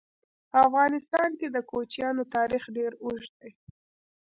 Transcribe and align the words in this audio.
په 0.49 0.57
افغانستان 0.67 1.29
کې 1.39 1.47
د 1.51 1.57
کوچیانو 1.69 2.23
تاریخ 2.35 2.63
ډېر 2.77 2.91
اوږد 3.03 3.33
دی. 3.41 3.51